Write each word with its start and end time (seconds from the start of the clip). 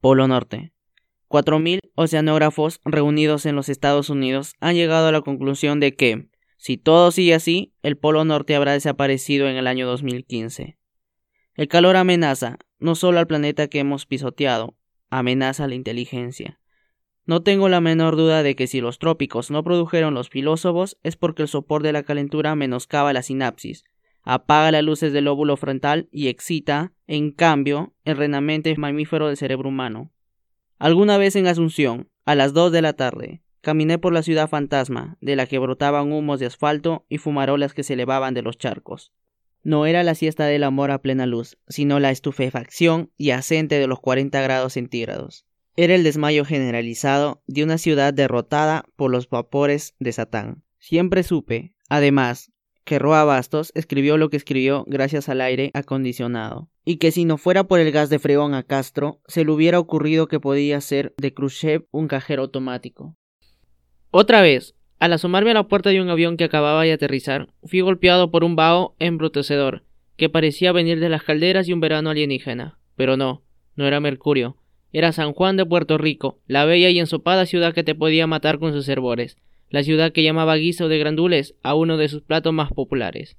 Polo 0.00 0.28
Norte. 0.28 0.72
4.000 1.28 1.80
oceanógrafos 1.96 2.80
reunidos 2.84 3.46
en 3.46 3.56
los 3.56 3.68
Estados 3.68 4.10
Unidos 4.10 4.54
han 4.60 4.76
llegado 4.76 5.08
a 5.08 5.12
la 5.12 5.22
conclusión 5.22 5.80
de 5.80 5.96
que, 5.96 6.28
si 6.56 6.76
todo 6.76 7.10
sigue 7.10 7.34
así, 7.34 7.74
el 7.82 7.96
Polo 7.96 8.24
Norte 8.24 8.54
habrá 8.54 8.72
desaparecido 8.72 9.48
en 9.48 9.56
el 9.56 9.66
año 9.66 9.86
2015. 9.86 10.78
El 11.54 11.68
calor 11.68 11.96
amenaza 11.96 12.58
no 12.78 12.94
solo 12.94 13.18
al 13.18 13.26
planeta 13.26 13.66
que 13.66 13.80
hemos 13.80 14.06
pisoteado, 14.06 14.76
amenaza 15.10 15.66
la 15.66 15.74
inteligencia. 15.74 16.60
No 17.26 17.42
tengo 17.42 17.68
la 17.68 17.80
menor 17.80 18.16
duda 18.16 18.42
de 18.42 18.54
que 18.54 18.68
si 18.68 18.80
los 18.80 18.98
trópicos 18.98 19.50
no 19.50 19.64
produjeron 19.64 20.14
los 20.14 20.30
filósofos 20.30 20.96
es 21.02 21.16
porque 21.16 21.42
el 21.42 21.48
sopor 21.48 21.82
de 21.82 21.92
la 21.92 22.04
calentura 22.04 22.54
menoscaba 22.54 23.12
la 23.12 23.22
sinapsis, 23.22 23.84
apaga 24.28 24.70
las 24.70 24.84
luces 24.84 25.14
del 25.14 25.26
óvulo 25.26 25.56
frontal 25.56 26.06
y 26.12 26.28
excita, 26.28 26.92
en 27.06 27.32
cambio, 27.32 27.94
el 28.04 28.18
renamente 28.18 28.76
mamífero 28.76 29.26
del 29.26 29.38
cerebro 29.38 29.70
humano. 29.70 30.12
Alguna 30.78 31.16
vez 31.16 31.34
en 31.34 31.46
Asunción, 31.46 32.10
a 32.26 32.34
las 32.34 32.52
dos 32.52 32.70
de 32.70 32.82
la 32.82 32.92
tarde, 32.92 33.40
caminé 33.62 33.96
por 33.96 34.12
la 34.12 34.22
ciudad 34.22 34.46
fantasma, 34.46 35.16
de 35.22 35.34
la 35.34 35.46
que 35.46 35.58
brotaban 35.58 36.12
humos 36.12 36.40
de 36.40 36.46
asfalto 36.46 37.06
y 37.08 37.16
fumarolas 37.16 37.72
que 37.72 37.82
se 37.82 37.94
elevaban 37.94 38.34
de 38.34 38.42
los 38.42 38.58
charcos. 38.58 39.12
No 39.62 39.86
era 39.86 40.02
la 40.02 40.14
siesta 40.14 40.44
del 40.44 40.64
amor 40.64 40.90
a 40.90 41.00
plena 41.00 41.24
luz, 41.24 41.56
sino 41.66 41.98
la 41.98 42.10
estupefacción 42.10 43.10
y 43.16 43.30
asente 43.30 43.78
de 43.78 43.86
los 43.86 43.98
40 43.98 44.42
grados 44.42 44.74
centígrados. 44.74 45.46
Era 45.74 45.94
el 45.94 46.04
desmayo 46.04 46.44
generalizado 46.44 47.42
de 47.46 47.64
una 47.64 47.78
ciudad 47.78 48.12
derrotada 48.12 48.84
por 48.94 49.10
los 49.10 49.30
vapores 49.30 49.94
de 49.98 50.12
Satán. 50.12 50.64
Siempre 50.78 51.22
supe, 51.22 51.72
además, 51.88 52.52
que 52.88 52.98
Roa 52.98 53.22
Bastos 53.24 53.70
escribió 53.74 54.16
lo 54.16 54.30
que 54.30 54.38
escribió 54.38 54.84
gracias 54.86 55.28
al 55.28 55.42
aire 55.42 55.70
acondicionado, 55.74 56.70
y 56.86 56.96
que 56.96 57.12
si 57.12 57.26
no 57.26 57.36
fuera 57.36 57.64
por 57.64 57.80
el 57.80 57.92
gas 57.92 58.08
de 58.08 58.18
freón 58.18 58.54
a 58.54 58.62
Castro, 58.62 59.20
se 59.26 59.44
le 59.44 59.50
hubiera 59.50 59.78
ocurrido 59.78 60.26
que 60.26 60.40
podía 60.40 60.80
ser 60.80 61.12
de 61.18 61.34
Khrushchev 61.34 61.84
un 61.90 62.08
cajero 62.08 62.44
automático. 62.44 63.14
Otra 64.10 64.40
vez, 64.40 64.74
al 64.98 65.12
asomarme 65.12 65.50
a 65.50 65.54
la 65.54 65.68
puerta 65.68 65.90
de 65.90 66.00
un 66.00 66.08
avión 66.08 66.38
que 66.38 66.44
acababa 66.44 66.82
de 66.82 66.94
aterrizar, 66.94 67.52
fui 67.62 67.82
golpeado 67.82 68.30
por 68.30 68.42
un 68.42 68.56
vaho 68.56 68.96
embrutecedor, 68.98 69.84
que 70.16 70.30
parecía 70.30 70.72
venir 70.72 70.98
de 70.98 71.10
las 71.10 71.22
calderas 71.22 71.68
y 71.68 71.74
un 71.74 71.80
verano 71.80 72.08
alienígena. 72.08 72.78
Pero 72.96 73.18
no, 73.18 73.42
no 73.76 73.86
era 73.86 74.00
Mercurio, 74.00 74.56
era 74.94 75.12
San 75.12 75.34
Juan 75.34 75.58
de 75.58 75.66
Puerto 75.66 75.98
Rico, 75.98 76.40
la 76.46 76.64
bella 76.64 76.88
y 76.88 76.98
ensopada 76.98 77.44
ciudad 77.44 77.74
que 77.74 77.84
te 77.84 77.94
podía 77.94 78.26
matar 78.26 78.58
con 78.58 78.72
sus 78.72 78.88
herbores, 78.88 79.36
la 79.70 79.82
ciudad 79.82 80.12
que 80.12 80.22
llamaba 80.22 80.56
guiso 80.56 80.88
de 80.88 80.98
grandules 80.98 81.54
a 81.62 81.74
uno 81.74 81.96
de 81.96 82.08
sus 82.08 82.22
platos 82.22 82.52
más 82.52 82.72
populares. 82.72 83.36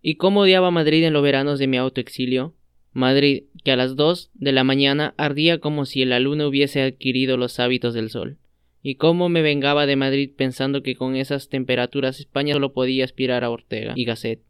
¿Y 0.00 0.16
cómo 0.16 0.40
odiaba 0.40 0.70
Madrid 0.70 1.04
en 1.04 1.12
los 1.12 1.22
veranos 1.22 1.58
de 1.58 1.66
mi 1.68 1.76
autoexilio? 1.76 2.54
Madrid, 2.92 3.44
que 3.64 3.72
a 3.72 3.76
las 3.76 3.96
dos 3.96 4.30
de 4.34 4.52
la 4.52 4.64
mañana 4.64 5.14
ardía 5.16 5.58
como 5.58 5.86
si 5.86 6.04
la 6.04 6.20
luna 6.20 6.46
hubiese 6.46 6.82
adquirido 6.82 7.36
los 7.36 7.58
hábitos 7.60 7.94
del 7.94 8.10
sol 8.10 8.38
y 8.82 8.96
cómo 8.96 9.28
me 9.28 9.42
vengaba 9.42 9.86
de 9.86 9.96
Madrid 9.96 10.30
pensando 10.36 10.82
que 10.82 10.96
con 10.96 11.14
esas 11.14 11.48
temperaturas 11.48 12.18
España 12.18 12.54
solo 12.54 12.72
podía 12.72 13.04
aspirar 13.04 13.44
a 13.44 13.50
Ortega 13.50 13.92
y 13.94 14.04
Gasset. 14.04 14.40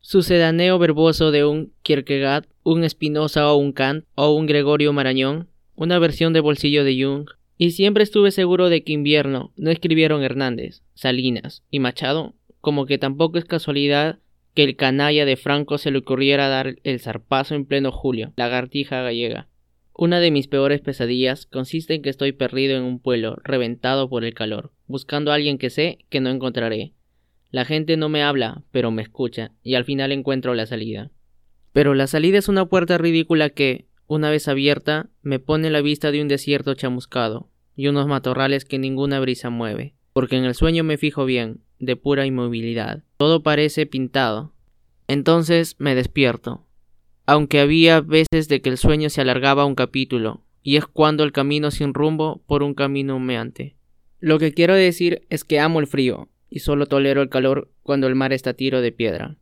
Sucedaneo 0.00 0.78
verboso 0.78 1.30
de 1.30 1.44
un 1.44 1.72
Kierkegaard, 1.82 2.46
un 2.64 2.88
Spinoza 2.88 3.52
o 3.52 3.56
un 3.56 3.72
Kant 3.72 4.04
o 4.14 4.32
un 4.34 4.46
Gregorio 4.46 4.92
Marañón, 4.92 5.48
una 5.76 5.98
versión 5.98 6.32
de 6.32 6.40
bolsillo 6.40 6.84
de 6.84 7.02
Jung, 7.02 7.30
y 7.62 7.72
siempre 7.72 8.02
estuve 8.02 8.30
seguro 8.30 8.70
de 8.70 8.84
que 8.84 8.94
invierno 8.94 9.52
no 9.54 9.70
escribieron 9.70 10.22
Hernández, 10.22 10.80
Salinas 10.94 11.62
y 11.70 11.78
Machado, 11.78 12.34
como 12.62 12.86
que 12.86 12.96
tampoco 12.96 13.36
es 13.36 13.44
casualidad 13.44 14.18
que 14.54 14.64
el 14.64 14.76
canalla 14.76 15.26
de 15.26 15.36
Franco 15.36 15.76
se 15.76 15.90
le 15.90 15.98
ocurriera 15.98 16.48
dar 16.48 16.76
el 16.84 17.00
zarpazo 17.00 17.54
en 17.54 17.66
pleno 17.66 17.92
julio, 17.92 18.32
lagartija 18.36 19.02
gallega. 19.02 19.48
Una 19.92 20.20
de 20.20 20.30
mis 20.30 20.48
peores 20.48 20.80
pesadillas 20.80 21.44
consiste 21.44 21.96
en 21.96 22.00
que 22.00 22.08
estoy 22.08 22.32
perdido 22.32 22.78
en 22.78 22.82
un 22.82 22.98
pueblo, 22.98 23.36
reventado 23.44 24.08
por 24.08 24.24
el 24.24 24.32
calor, 24.32 24.72
buscando 24.86 25.30
a 25.30 25.34
alguien 25.34 25.58
que 25.58 25.68
sé 25.68 25.98
que 26.08 26.20
no 26.20 26.30
encontraré. 26.30 26.94
La 27.50 27.66
gente 27.66 27.98
no 27.98 28.08
me 28.08 28.22
habla, 28.22 28.62
pero 28.70 28.90
me 28.90 29.02
escucha, 29.02 29.52
y 29.62 29.74
al 29.74 29.84
final 29.84 30.12
encuentro 30.12 30.54
la 30.54 30.64
salida. 30.64 31.10
Pero 31.74 31.92
la 31.92 32.06
salida 32.06 32.38
es 32.38 32.48
una 32.48 32.64
puerta 32.64 32.96
ridícula 32.96 33.50
que, 33.50 33.84
una 34.06 34.30
vez 34.30 34.48
abierta, 34.48 35.10
me 35.22 35.38
pone 35.38 35.70
la 35.70 35.82
vista 35.82 36.10
de 36.10 36.20
un 36.20 36.26
desierto 36.26 36.74
chamuscado, 36.74 37.49
y 37.76 37.88
unos 37.88 38.06
matorrales 38.06 38.64
que 38.64 38.78
ninguna 38.78 39.20
brisa 39.20 39.50
mueve, 39.50 39.94
porque 40.12 40.36
en 40.36 40.44
el 40.44 40.54
sueño 40.54 40.84
me 40.84 40.98
fijo 40.98 41.24
bien, 41.24 41.60
de 41.78 41.96
pura 41.96 42.26
inmovilidad. 42.26 43.02
Todo 43.16 43.42
parece 43.42 43.86
pintado. 43.86 44.52
Entonces 45.08 45.76
me 45.78 45.94
despierto, 45.94 46.66
aunque 47.26 47.60
había 47.60 48.00
veces 48.00 48.48
de 48.48 48.60
que 48.60 48.70
el 48.70 48.76
sueño 48.76 49.10
se 49.10 49.20
alargaba 49.20 49.64
un 49.64 49.74
capítulo, 49.74 50.44
y 50.62 50.76
es 50.76 50.86
cuando 50.86 51.24
el 51.24 51.32
camino 51.32 51.70
sin 51.70 51.94
rumbo 51.94 52.42
por 52.46 52.62
un 52.62 52.74
camino 52.74 53.16
humeante. 53.16 53.76
Lo 54.18 54.38
que 54.38 54.52
quiero 54.52 54.74
decir 54.74 55.26
es 55.30 55.44
que 55.44 55.60
amo 55.60 55.80
el 55.80 55.86
frío, 55.86 56.28
y 56.50 56.58
solo 56.58 56.86
tolero 56.86 57.22
el 57.22 57.28
calor 57.28 57.70
cuando 57.82 58.06
el 58.06 58.14
mar 58.14 58.32
está 58.32 58.54
tiro 58.54 58.82
de 58.82 58.92
piedra. 58.92 59.36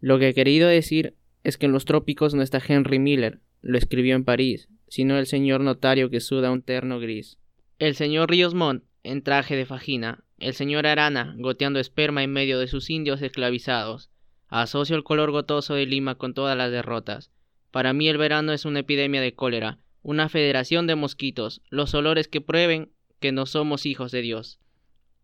Lo 0.00 0.18
que 0.18 0.28
he 0.28 0.34
querido 0.34 0.68
decir 0.68 1.16
es 1.44 1.58
que 1.58 1.66
en 1.66 1.72
los 1.72 1.84
trópicos 1.84 2.34
no 2.34 2.42
está 2.42 2.62
Henry 2.66 2.98
Miller, 2.98 3.40
lo 3.60 3.76
escribió 3.76 4.14
en 4.14 4.24
París, 4.24 4.68
sino 4.88 5.18
el 5.18 5.26
señor 5.26 5.60
notario 5.60 6.10
que 6.10 6.20
suda 6.20 6.50
un 6.50 6.62
terno 6.62 7.00
gris. 7.00 7.38
El 7.82 7.96
señor 7.96 8.30
Ríos 8.30 8.54
Montt, 8.54 8.84
en 9.02 9.24
traje 9.24 9.56
de 9.56 9.66
fajina, 9.66 10.22
el 10.38 10.54
señor 10.54 10.86
Arana, 10.86 11.34
goteando 11.36 11.80
esperma 11.80 12.22
en 12.22 12.32
medio 12.32 12.60
de 12.60 12.68
sus 12.68 12.90
indios 12.90 13.20
esclavizados, 13.22 14.08
Asocio 14.46 14.94
el 14.94 15.02
color 15.02 15.32
gotoso 15.32 15.74
de 15.74 15.84
Lima 15.84 16.14
con 16.14 16.32
todas 16.32 16.56
las 16.56 16.70
derrotas. 16.70 17.32
Para 17.72 17.92
mí 17.92 18.08
el 18.08 18.18
verano 18.18 18.52
es 18.52 18.66
una 18.66 18.78
epidemia 18.78 19.20
de 19.20 19.34
cólera, 19.34 19.80
una 20.00 20.28
federación 20.28 20.86
de 20.86 20.94
mosquitos, 20.94 21.60
los 21.70 21.92
olores 21.92 22.28
que 22.28 22.40
prueben 22.40 22.92
que 23.18 23.32
no 23.32 23.46
somos 23.46 23.84
hijos 23.84 24.12
de 24.12 24.22
Dios. 24.22 24.60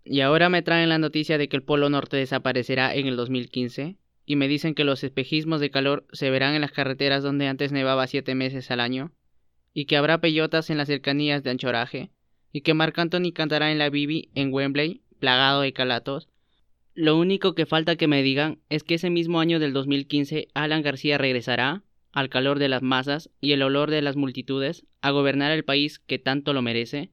Y 0.05 0.23
ahora 0.23 0.49
me 0.49 0.63
traen 0.63 0.89
la 0.89 0.99
noticia 0.99 1.39
de 1.39 1.49
que 1.49 1.59
el 1.59 1.63
Polo 1.63 1.89
Norte 1.91 2.17
desaparecerá 2.17 2.93
en 2.93 3.07
el 3.07 3.15
2015, 3.15 3.99
y 4.27 4.35
me 4.35 4.49
dicen 4.49 4.75
que 4.75 4.83
los 4.83 5.05
espejismos 5.05 5.61
de 5.61 5.71
calor 5.71 6.09
se 6.11 6.29
verán 6.29 6.57
en 6.57 6.63
las 6.63 6.73
carreteras 6.73 7.23
donde 7.23 7.47
antes 7.47 7.71
nevaba 7.71 8.09
siete 8.09 8.35
meses 8.35 8.69
al 8.73 8.81
año, 8.81 9.13
y 9.73 9.85
que 9.85 9.97
habrá 9.97 10.21
peyotas 10.21 10.71
en 10.71 10.79
las 10.79 10.89
cercanías 10.89 11.45
de 11.45 11.51
Anchoraje, 11.51 12.11
y 12.53 12.63
que 12.63 12.75
Marc 12.75 12.99
Anthony 12.99 13.33
cantará 13.33 13.73
en 13.73 13.79
la 13.79 13.91
Bibi 13.91 14.31
en 14.35 14.53
Wembley, 14.53 15.03
plagado 15.19 15.63
de 15.63 15.73
calatos, 15.73 16.29
lo 16.95 17.17
único 17.17 17.55
que 17.55 17.67
falta 17.67 17.97
que 17.97 18.09
me 18.09 18.23
digan 18.23 18.59
es 18.71 18.83
que 18.83 18.95
ese 18.95 19.11
mismo 19.11 19.41
año 19.41 19.61
del 19.61 19.73
2015 19.73 20.49
Alan 20.55 20.83
García 20.83 21.17
regresará, 21.17 21.83
al 22.11 22.29
calor 22.29 22.59
de 22.59 22.69
las 22.69 22.83
masas 22.83 23.31
y 23.41 23.53
el 23.53 23.63
olor 23.63 23.91
de 23.91 24.03
las 24.03 24.17
multitudes, 24.17 24.85
a 25.01 25.13
gobernar 25.13 25.53
el 25.53 25.65
país 25.65 26.01
que 26.01 26.19
tanto 26.19 26.53
lo 26.53 26.63
merece, 26.63 27.13